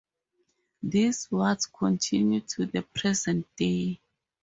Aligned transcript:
These 0.81 1.29
wards 1.29 1.67
continue 1.67 2.39
to 2.39 2.65
the 2.65 2.81
present 2.81 3.45
day. 3.55 3.99